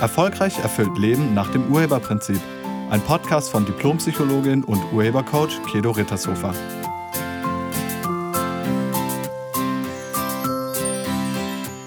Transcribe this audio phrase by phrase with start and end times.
[0.00, 2.40] Erfolgreich erfüllt Leben nach dem Urheberprinzip.
[2.88, 6.54] Ein Podcast von Diplompsychologin und Urhebercoach Kedo Rittershofer.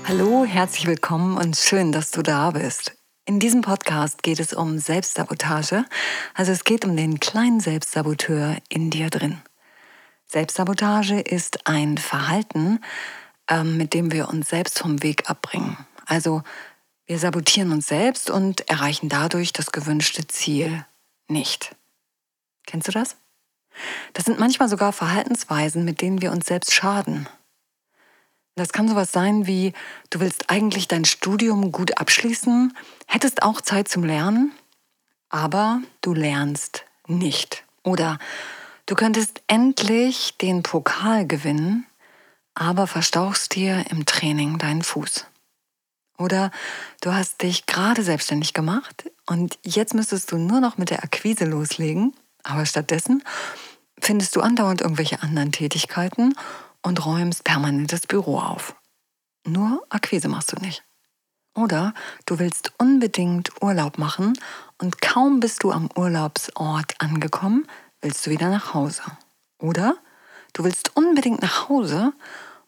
[0.08, 2.96] Hallo, herzlich willkommen und schön, dass du da bist.
[3.26, 5.86] In diesem Podcast geht es um Selbstsabotage,
[6.36, 9.42] also es geht um den kleinen Selbstsaboteur in dir drin.
[10.28, 12.80] Selbstsabotage ist ein Verhalten,
[13.50, 15.78] ähm, mit dem wir uns selbst vom Weg abbringen.
[16.06, 16.44] Also
[17.14, 20.84] wir sabotieren uns selbst und erreichen dadurch das gewünschte Ziel
[21.28, 21.76] nicht.
[22.66, 23.18] Kennst du das?
[24.14, 27.30] Das sind manchmal sogar Verhaltensweisen, mit denen wir uns selbst schaden.
[28.56, 29.74] Das kann sowas sein wie,
[30.10, 34.52] du willst eigentlich dein Studium gut abschließen, hättest auch Zeit zum Lernen,
[35.30, 37.64] aber du lernst nicht.
[37.84, 38.18] Oder
[38.88, 41.86] du könntest endlich den Pokal gewinnen,
[42.56, 45.28] aber verstauchst dir im Training deinen Fuß.
[46.18, 46.52] Oder
[47.02, 51.46] du hast dich gerade selbstständig gemacht und jetzt müsstest du nur noch mit der Akquise
[51.46, 53.24] loslegen, aber stattdessen
[54.00, 56.36] findest du andauernd irgendwelche anderen Tätigkeiten
[56.82, 58.76] und räumst permanent das Büro auf.
[59.46, 60.84] Nur Akquise machst du nicht.
[61.56, 61.94] Oder
[62.26, 64.34] du willst unbedingt Urlaub machen
[64.80, 67.68] und kaum bist du am Urlaubsort angekommen,
[68.02, 69.04] willst du wieder nach Hause.
[69.60, 69.96] Oder
[70.54, 72.14] du willst unbedingt nach Hause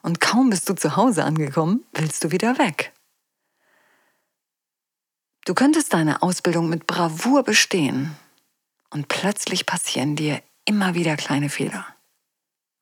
[0.02, 2.92] und kaum bist du zu Hause angekommen, willst du wieder weg.
[5.46, 8.16] Du könntest deine Ausbildung mit Bravour bestehen
[8.90, 11.86] und plötzlich passieren dir immer wieder kleine Fehler.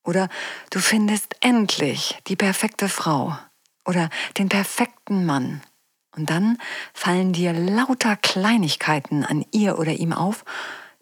[0.03, 0.31] Oder
[0.71, 3.39] du findest endlich die perfekte Frau
[3.85, 5.61] oder den perfekten Mann.
[6.17, 6.57] Und dann
[6.95, 10.47] fallen dir lauter Kleinigkeiten an ihr oder ihm auf,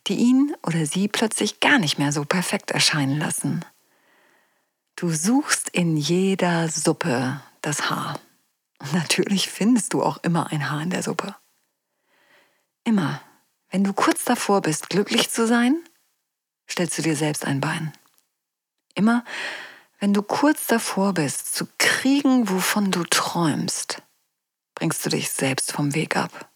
[0.09, 3.65] die ihn oder sie plötzlich gar nicht mehr so perfekt erscheinen lassen.
[4.97, 8.19] Du suchst in jeder Suppe das Haar.
[8.93, 11.37] Natürlich findest du auch immer ein Haar in der Suppe.
[12.85, 13.21] Immer,
[13.71, 15.83] wenn du kurz davor bist, glücklich zu sein,
[16.69, 17.93] stellst du dir selbst ein Bein.
[18.95, 19.25] Immer,
[19.99, 24.03] wenn du kurz davor bist, zu kriegen, wovon du träumst,
[24.75, 26.51] bringst du dich selbst vom Weg ab.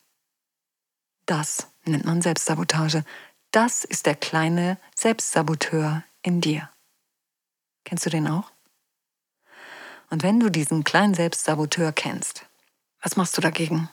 [1.26, 3.04] Das nennt man Selbstsabotage.
[3.52, 6.68] Das ist der kleine Selbstsaboteur in dir.
[7.84, 8.50] Kennst du den auch?
[10.10, 12.46] Und wenn du diesen kleinen Selbstsaboteur kennst,
[13.00, 13.88] was machst du dagegen?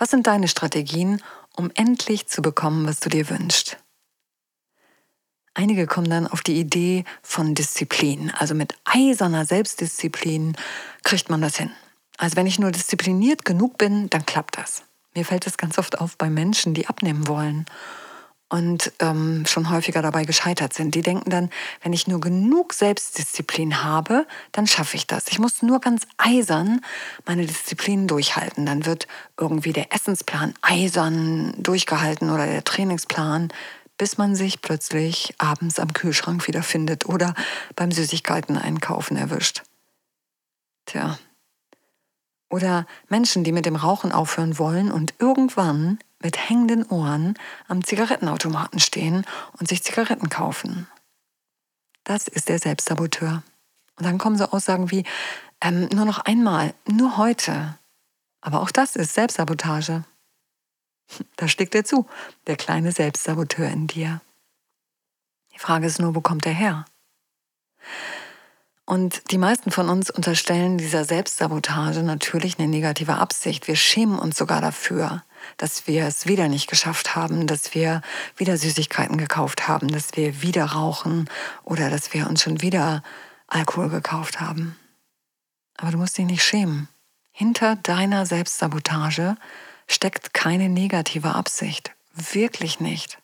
[0.00, 1.22] Was sind deine Strategien,
[1.54, 3.76] um endlich zu bekommen, was du dir wünschst?
[5.52, 8.30] Einige kommen dann auf die Idee von Disziplin.
[8.30, 10.56] Also mit eiserner Selbstdisziplin
[11.04, 11.70] kriegt man das hin.
[12.16, 14.84] Also wenn ich nur diszipliniert genug bin, dann klappt das.
[15.14, 17.66] Mir fällt es ganz oft auf bei Menschen, die abnehmen wollen
[18.50, 20.94] und ähm, schon häufiger dabei gescheitert sind.
[20.94, 21.50] Die denken dann,
[21.82, 25.28] wenn ich nur genug Selbstdisziplin habe, dann schaffe ich das.
[25.28, 26.80] Ich muss nur ganz eisern
[27.24, 28.66] meine Disziplin durchhalten.
[28.66, 29.06] Dann wird
[29.38, 33.52] irgendwie der Essensplan eisern durchgehalten oder der Trainingsplan,
[33.96, 37.34] bis man sich plötzlich abends am Kühlschrank wiederfindet oder
[37.76, 39.62] beim Süßigkeiten einkaufen erwischt.
[40.86, 41.18] Tja.
[42.48, 47.34] Oder Menschen, die mit dem Rauchen aufhören wollen und irgendwann mit hängenden Ohren
[47.66, 49.24] am Zigarettenautomaten stehen
[49.58, 50.86] und sich Zigaretten kaufen.
[52.04, 53.42] Das ist der Selbstsaboteur.
[53.96, 55.04] Und dann kommen so Aussagen wie,
[55.60, 57.78] ähm, nur noch einmal, nur heute.
[58.40, 60.04] Aber auch das ist Selbstsabotage.
[61.34, 62.06] Da steckt er zu,
[62.46, 64.20] der kleine Selbstsaboteur in dir.
[65.52, 66.84] Die Frage ist nur, wo kommt er her?
[68.84, 73.66] Und die meisten von uns unterstellen dieser Selbstsabotage natürlich eine negative Absicht.
[73.66, 75.24] Wir schämen uns sogar dafür
[75.56, 78.02] dass wir es wieder nicht geschafft haben, dass wir
[78.36, 81.28] wieder Süßigkeiten gekauft haben, dass wir wieder rauchen
[81.64, 83.02] oder dass wir uns schon wieder
[83.46, 84.76] Alkohol gekauft haben.
[85.76, 86.88] Aber du musst dich nicht schämen.
[87.32, 89.36] Hinter deiner Selbstsabotage
[89.86, 91.92] steckt keine negative Absicht.
[92.12, 93.18] Wirklich nicht.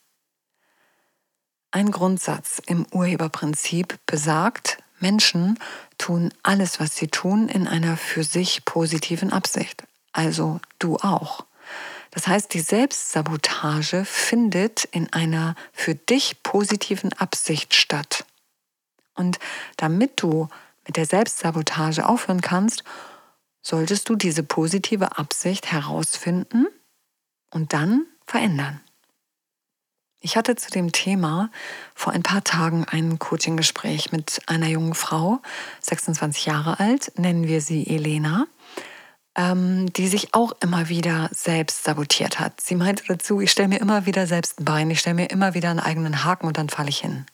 [1.71, 5.59] Ein Grundsatz im Urheberprinzip besagt, Menschen
[5.99, 9.85] tun alles, was sie tun, in einer für sich positiven Absicht.
[10.13, 11.45] Also du auch.
[12.17, 18.25] Das heißt, die Selbstsabotage findet in einer für dich positiven Absicht statt.
[19.15, 19.39] Und
[19.77, 20.49] damit du
[20.87, 22.85] mit der Selbstsabotage aufhören kannst,
[23.61, 26.67] solltest du diese positive Absicht herausfinden
[27.51, 28.81] und dann verändern.
[30.21, 31.51] Ich hatte zu dem Thema
[31.95, 35.43] vor ein paar Tagen ein Coaching-Gespräch mit einer jungen Frau,
[35.83, 38.47] 26 Jahre alt, nennen wir sie Elena
[39.37, 42.61] ähm, die sich auch immer wieder selbst sabotiert hat.
[42.61, 45.55] Sie meinte dazu, ich stelle mir immer wieder selbst ein Bein, ich stelle mir immer
[45.55, 47.27] wieder einen eigenen Haken und dann falle ich hin.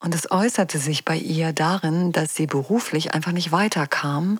[0.00, 4.38] Und es äußerte sich bei ihr darin, dass sie beruflich einfach nicht weiterkam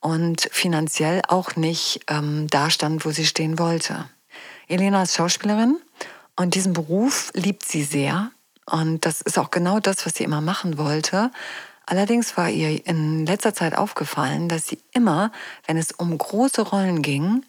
[0.00, 4.06] und finanziell auch nicht ähm, da stand, wo sie stehen wollte.
[4.68, 5.78] Elena ist Schauspielerin
[6.36, 8.30] und diesen Beruf liebt sie sehr.
[8.66, 11.30] Und das ist auch genau das, was sie immer machen wollte.
[11.86, 15.30] Allerdings war ihr in letzter Zeit aufgefallen, dass sie immer,
[15.66, 17.44] wenn es um große Rollen ging,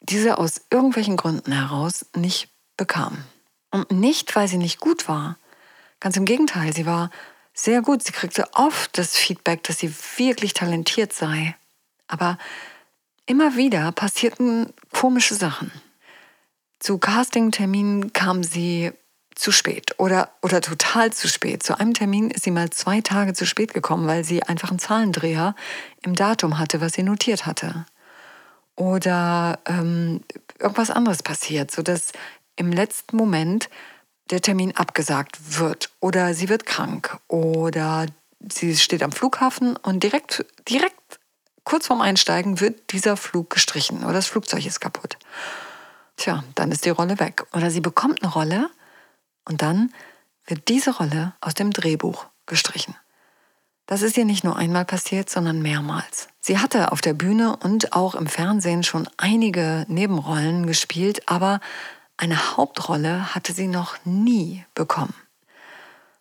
[0.00, 3.24] diese aus irgendwelchen Gründen heraus nicht bekam.
[3.70, 5.36] Und nicht, weil sie nicht gut war.
[6.00, 7.10] Ganz im Gegenteil, sie war
[7.54, 8.02] sehr gut.
[8.02, 11.54] Sie kriegte oft das Feedback, dass sie wirklich talentiert sei.
[12.08, 12.38] Aber
[13.26, 15.70] immer wieder passierten komische Sachen.
[16.80, 18.92] Zu Castingterminen kam sie
[19.40, 21.62] zu spät oder, oder total zu spät.
[21.62, 24.78] Zu einem Termin ist sie mal zwei Tage zu spät gekommen, weil sie einfach einen
[24.78, 25.54] Zahlendreher
[26.02, 27.86] im Datum hatte, was sie notiert hatte.
[28.76, 30.20] Oder ähm,
[30.58, 32.12] irgendwas anderes passiert, sodass
[32.56, 33.70] im letzten Moment
[34.30, 38.06] der Termin abgesagt wird oder sie wird krank oder
[38.52, 41.18] sie steht am Flughafen und direkt, direkt
[41.64, 45.16] kurz vorm Einsteigen wird dieser Flug gestrichen oder das Flugzeug ist kaputt.
[46.16, 47.46] Tja, dann ist die Rolle weg.
[47.54, 48.70] Oder sie bekommt eine Rolle
[49.44, 49.92] und dann
[50.46, 52.96] wird diese Rolle aus dem Drehbuch gestrichen.
[53.86, 56.28] Das ist ihr nicht nur einmal passiert, sondern mehrmals.
[56.40, 61.60] Sie hatte auf der Bühne und auch im Fernsehen schon einige Nebenrollen gespielt, aber
[62.16, 65.14] eine Hauptrolle hatte sie noch nie bekommen.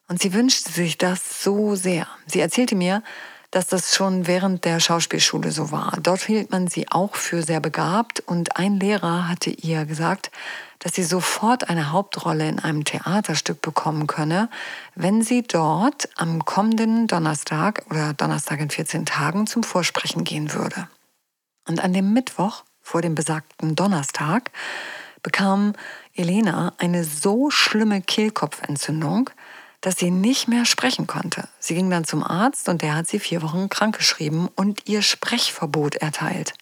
[0.07, 2.07] Und sie wünschte sich das so sehr.
[2.25, 3.03] Sie erzählte mir,
[3.51, 5.97] dass das schon während der Schauspielschule so war.
[6.01, 10.29] Dort hielt man sie auch für sehr begabt und ein Lehrer hatte ihr gesagt,
[10.77, 14.49] dass sie sofort eine Hauptrolle in einem Theaterstück bekommen könne,
[14.95, 20.87] wenn sie dort am kommenden Donnerstag oder Donnerstag in 14 Tagen zum Vorsprechen gehen würde.
[21.67, 24.51] Und an dem Mittwoch vor dem besagten Donnerstag
[25.21, 25.73] bekam
[26.15, 29.29] Elena eine so schlimme Kehlkopfentzündung,
[29.81, 31.47] dass sie nicht mehr sprechen konnte.
[31.59, 35.95] Sie ging dann zum Arzt und der hat sie vier Wochen krankgeschrieben und ihr Sprechverbot
[35.95, 36.53] erteilt.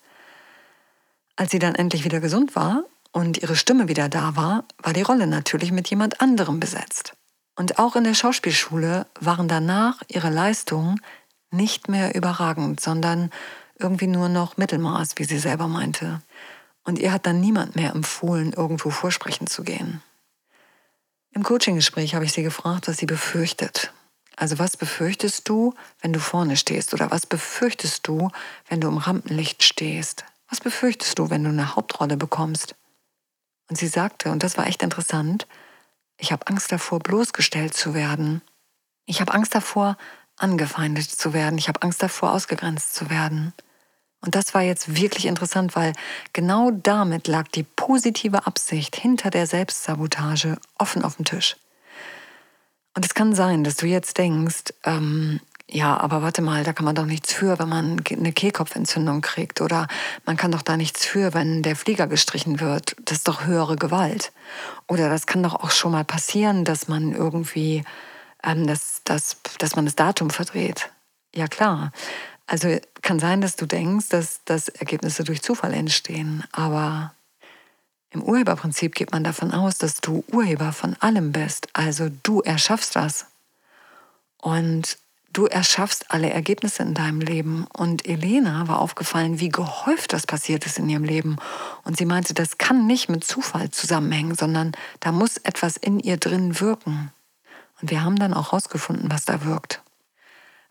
[1.36, 5.02] Als sie dann endlich wieder gesund war und ihre Stimme wieder da war, war die
[5.02, 7.14] Rolle natürlich mit jemand anderem besetzt.
[7.56, 11.02] Und auch in der Schauspielschule waren danach ihre Leistungen
[11.50, 13.31] nicht mehr überragend, sondern
[13.80, 16.22] irgendwie nur noch Mittelmaß, wie sie selber meinte.
[16.84, 20.02] Und ihr hat dann niemand mehr empfohlen, irgendwo vorsprechen zu gehen.
[21.38, 23.94] Im Coaching-Gespräch habe ich sie gefragt, was sie befürchtet.
[24.36, 26.95] Also was befürchtest du, wenn du vorne stehst?
[26.95, 28.31] Oder was befürchtest du,
[28.68, 30.25] wenn du im Rampenlicht stehst?
[30.50, 32.74] Was befürchtest du, wenn du eine Hauptrolle bekommst?
[33.69, 35.45] Und sie sagte, und das war echt interessant,
[36.18, 38.42] ich habe Angst davor, bloßgestellt zu werden.
[39.06, 39.95] Ich habe Angst davor,
[40.38, 41.60] angefeindet zu werden.
[41.60, 43.54] Ich habe Angst davor, ausgegrenzt zu werden.
[44.22, 45.94] Und das war jetzt wirklich interessant, weil
[46.34, 51.56] genau damit lag die positive Absicht hinter der Selbstsabotage offen auf dem Tisch.
[52.96, 56.86] Und es kann sein, dass du jetzt denkst, ähm, ja, aber warte mal, da kann
[56.86, 59.60] man doch nichts für, wenn man eine Kehlkopfentzündung kriegt.
[59.62, 59.88] Oder
[60.25, 62.96] man kann doch da nichts für, wenn der Flieger gestrichen wird.
[63.04, 64.31] Das ist doch höhere Gewalt.
[64.88, 67.84] Oder das kann doch auch schon mal passieren, dass man irgendwie,
[68.44, 70.90] ähm, das, das, dass man das Datum verdreht.
[71.36, 71.92] Ja klar.
[72.48, 77.14] Also kann sein, dass du denkst, dass, dass Ergebnisse durch Zufall entstehen, aber
[78.12, 81.68] im Urheberprinzip geht man davon aus, dass du Urheber von allem bist.
[81.74, 83.28] Also du erschaffst das.
[84.38, 84.98] Und
[85.34, 87.68] du erschaffst alle Ergebnisse in deinem Leben.
[87.74, 91.38] Und Elena war aufgefallen, wie gehäuft das passiert ist in ihrem Leben.
[91.84, 96.18] Und sie meinte, das kann nicht mit Zufall zusammenhängen, sondern da muss etwas in ihr
[96.18, 97.12] drin wirken.
[97.82, 99.82] Und wir haben dann auch herausgefunden, was da wirkt.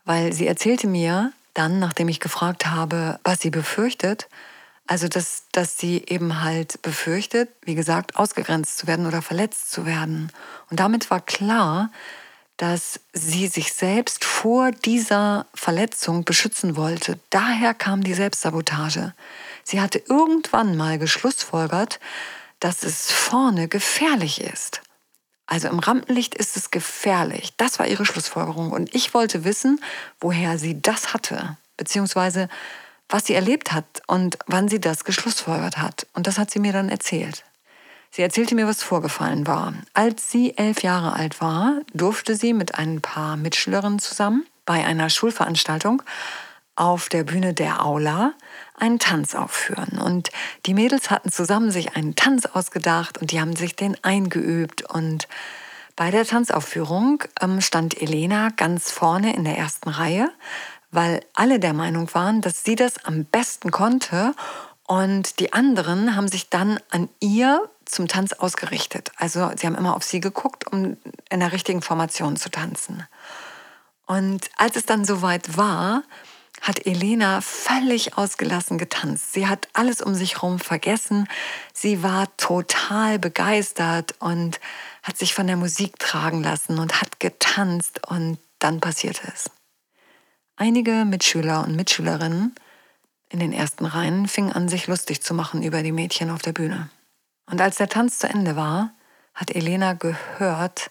[0.05, 4.27] Weil sie erzählte mir, dann, nachdem ich gefragt habe, was sie befürchtet,
[4.85, 9.85] also dass, dass sie eben halt befürchtet, wie gesagt, ausgegrenzt zu werden oder verletzt zu
[9.85, 10.31] werden.
[10.69, 11.91] Und damit war klar,
[12.55, 17.19] dass sie sich selbst vor dieser Verletzung beschützen wollte.
[17.29, 19.13] Daher kam die Selbstsabotage.
[19.63, 21.99] Sie hatte irgendwann mal geschlussfolgert,
[22.59, 24.81] dass es vorne gefährlich ist.
[25.47, 27.53] Also im Rampenlicht ist es gefährlich.
[27.57, 28.71] Das war ihre Schlussfolgerung.
[28.71, 29.81] Und ich wollte wissen,
[30.19, 32.49] woher sie das hatte, beziehungsweise
[33.09, 36.05] was sie erlebt hat und wann sie das geschlussfolgert hat.
[36.13, 37.45] Und das hat sie mir dann erzählt.
[38.11, 39.73] Sie erzählte mir, was vorgefallen war.
[39.93, 45.09] Als sie elf Jahre alt war, durfte sie mit ein paar Mitschülerinnen zusammen bei einer
[45.09, 46.01] Schulveranstaltung
[46.77, 48.33] auf der Bühne der Aula
[48.75, 49.99] einen Tanz aufführen.
[49.99, 50.29] Und
[50.65, 54.83] die Mädels hatten zusammen sich einen Tanz ausgedacht und die haben sich den eingeübt.
[54.83, 55.27] Und
[55.95, 60.31] bei der Tanzaufführung ähm, stand Elena ganz vorne in der ersten Reihe,
[60.91, 64.33] weil alle der Meinung waren, dass sie das am besten konnte.
[64.85, 69.11] Und die anderen haben sich dann an ihr zum Tanz ausgerichtet.
[69.17, 70.97] Also sie haben immer auf sie geguckt, um
[71.29, 73.03] in der richtigen Formation zu tanzen.
[74.05, 76.03] Und als es dann soweit war,
[76.61, 79.33] hat Elena völlig ausgelassen getanzt.
[79.33, 81.27] Sie hat alles um sich herum vergessen.
[81.73, 84.59] Sie war total begeistert und
[85.03, 89.49] hat sich von der Musik tragen lassen und hat getanzt und dann passierte es.
[90.55, 92.55] Einige Mitschüler und Mitschülerinnen
[93.29, 96.53] in den ersten Reihen fingen an, sich lustig zu machen über die Mädchen auf der
[96.53, 96.89] Bühne.
[97.45, 98.91] Und als der Tanz zu Ende war,
[99.33, 100.89] hat Elena gehört,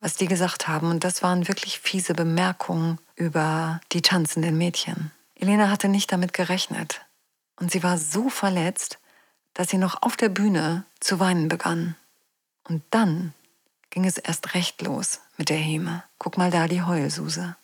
[0.00, 0.90] was die gesagt haben.
[0.90, 5.10] Und das waren wirklich fiese Bemerkungen über die tanzenden Mädchen.
[5.34, 7.02] Elena hatte nicht damit gerechnet.
[7.58, 8.98] Und sie war so verletzt,
[9.54, 11.96] dass sie noch auf der Bühne zu weinen begann.
[12.64, 13.32] Und dann
[13.90, 16.04] ging es erst recht los mit der Heme.
[16.18, 17.56] Guck mal da die Heulsuse.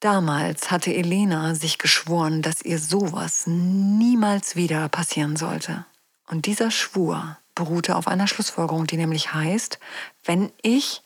[0.00, 5.86] Damals hatte Elena sich geschworen, dass ihr sowas niemals wieder passieren sollte.
[6.26, 9.78] Und dieser Schwur beruhte auf einer Schlussfolgerung, die nämlich heißt,
[10.24, 11.02] wenn ich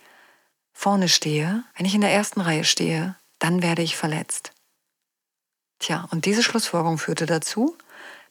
[0.76, 4.52] vorne stehe, wenn ich in der ersten Reihe stehe, dann werde ich verletzt.
[5.78, 7.76] Tja, und diese Schlussfolgerung führte dazu,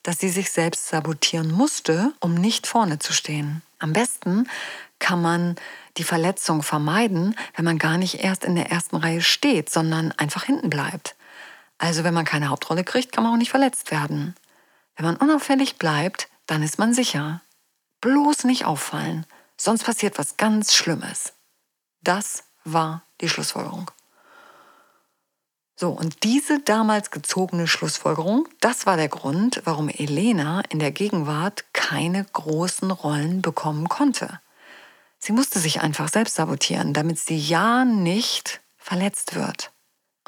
[0.03, 3.63] dass sie sich selbst sabotieren musste, um nicht vorne zu stehen.
[3.79, 4.47] Am besten
[4.99, 5.55] kann man
[5.97, 10.43] die Verletzung vermeiden, wenn man gar nicht erst in der ersten Reihe steht, sondern einfach
[10.43, 11.15] hinten bleibt.
[11.79, 14.35] Also wenn man keine Hauptrolle kriegt, kann man auch nicht verletzt werden.
[14.95, 17.41] Wenn man unauffällig bleibt, dann ist man sicher.
[18.01, 19.25] Bloß nicht auffallen,
[19.57, 21.34] sonst passiert was ganz Schlimmes.
[22.05, 23.89] Das war die Schlussfolgerung.
[25.75, 31.65] So, und diese damals gezogene Schlussfolgerung, das war der Grund, warum Elena in der Gegenwart
[31.73, 34.39] keine großen Rollen bekommen konnte.
[35.17, 39.73] Sie musste sich einfach selbst sabotieren, damit sie ja nicht verletzt wird.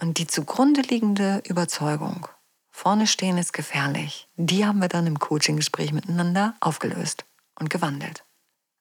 [0.01, 2.27] Und die zugrunde liegende Überzeugung,
[2.71, 7.25] vorne stehen ist gefährlich, die haben wir dann im Coaching-Gespräch miteinander aufgelöst
[7.59, 8.23] und gewandelt.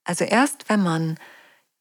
[0.04, 1.18] Also erst wenn man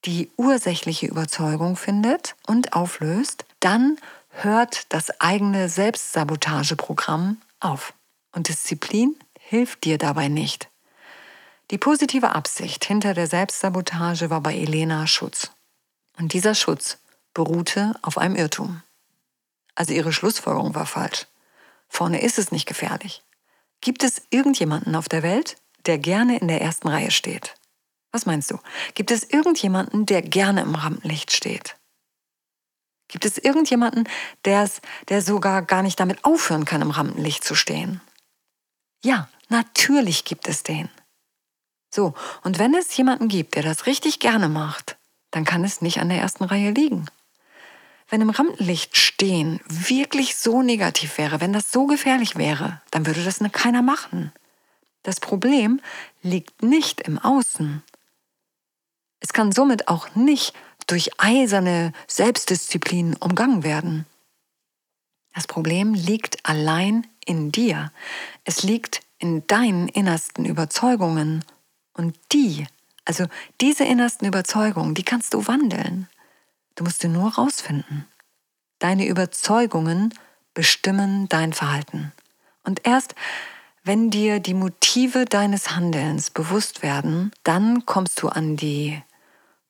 [0.05, 3.97] die ursächliche Überzeugung findet und auflöst, dann
[4.29, 7.93] hört das eigene Selbstsabotageprogramm auf.
[8.31, 10.69] Und Disziplin hilft dir dabei nicht.
[11.71, 15.51] Die positive Absicht hinter der Selbstsabotage war bei Elena Schutz.
[16.17, 16.99] Und dieser Schutz
[17.33, 18.83] beruhte auf einem Irrtum.
[19.73, 21.25] Also ihre Schlussfolgerung war falsch.
[21.89, 23.23] Vorne ist es nicht gefährlich.
[23.81, 27.55] Gibt es irgendjemanden auf der Welt, der gerne in der ersten Reihe steht?
[28.15, 28.59] Was meinst du?
[28.93, 31.75] Gibt es irgendjemanden, der gerne im Rampenlicht steht?
[33.09, 34.07] Gibt es irgendjemanden,
[34.45, 34.69] der
[35.21, 37.99] sogar gar nicht damit aufhören kann, im Rampenlicht zu stehen?
[39.03, 40.87] Ja, natürlich gibt es den.
[41.93, 44.95] So, und wenn es jemanden gibt, der das richtig gerne macht,
[45.31, 47.07] dann kann es nicht an der ersten Reihe liegen.
[48.07, 53.25] Wenn im Rampenlicht stehen wirklich so negativ wäre, wenn das so gefährlich wäre, dann würde
[53.25, 54.31] das keiner machen.
[55.03, 55.81] Das Problem
[56.23, 57.83] liegt nicht im Außen.
[59.19, 60.53] Es kann somit auch nicht
[60.87, 64.05] durch eiserne Selbstdisziplin umgangen werden.
[65.33, 67.91] Das Problem liegt allein in dir.
[68.43, 71.43] Es liegt in deinen innersten Überzeugungen.
[71.93, 72.65] Und die,
[73.03, 73.25] also
[73.61, 76.07] diese innersten Überzeugungen, die kannst du wandeln.
[76.75, 78.05] Du musst sie nur rausfinden.
[78.79, 80.13] Deine Überzeugungen
[80.53, 82.11] bestimmen dein Verhalten.
[82.63, 83.15] Und erst
[83.85, 89.01] wenn dir die Motive deines Handelns bewusst werden, dann kommst du an die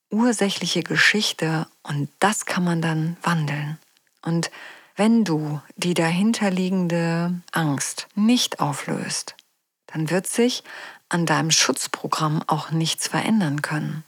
[0.09, 3.77] ursächliche Geschichte und das kann man dann wandeln.
[4.21, 4.51] Und
[4.95, 9.35] wenn du die dahinterliegende Angst nicht auflöst,
[9.87, 10.63] dann wird sich
[11.09, 14.05] an deinem Schutzprogramm auch nichts verändern können.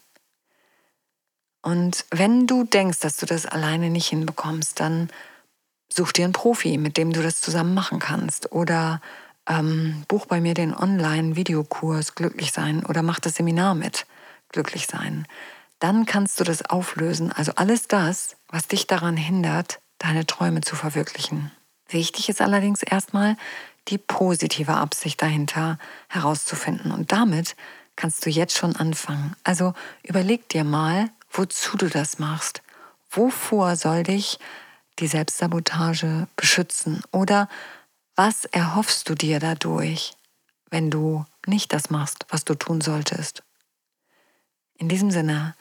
[1.61, 5.09] Und wenn du denkst, dass du das alleine nicht hinbekommst, dann
[5.89, 8.53] such dir einen Profi, mit dem du das zusammen machen kannst.
[8.53, 9.01] Oder
[9.47, 14.05] ähm, buch bei mir den Online-Videokurs Glücklich sein oder mach das Seminar mit
[14.49, 15.25] Glücklich sein
[15.79, 17.31] dann kannst du das auflösen.
[17.31, 21.51] Also alles das, was dich daran hindert, deine Träume zu verwirklichen.
[21.89, 23.37] Wichtig ist allerdings erstmal
[23.87, 25.77] die positive Absicht dahinter
[26.09, 26.91] herauszufinden.
[26.91, 27.55] Und damit
[27.95, 29.35] kannst du jetzt schon anfangen.
[29.43, 29.73] Also
[30.03, 32.61] überleg dir mal, wozu du das machst.
[33.09, 34.39] Wovor soll dich
[34.99, 37.01] die Selbstsabotage beschützen?
[37.11, 37.47] Oder
[38.17, 40.13] was erhoffst du dir dadurch,
[40.69, 43.43] wenn du nicht das machst, was du tun solltest?
[44.77, 45.55] In diesem Sinne,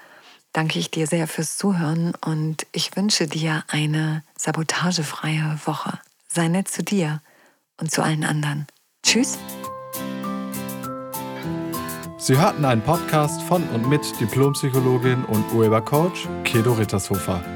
[0.53, 5.99] danke ich dir sehr fürs Zuhören und ich wünsche dir eine sabotagefreie Woche.
[6.29, 7.21] Sei nett zu dir
[7.79, 8.67] und zu allen anderen.
[9.03, 9.39] Tschüss.
[12.19, 17.56] Sie hörten einen Podcast von und mit Diplompsychologin und Urhebercoach Kedo Rittershofer.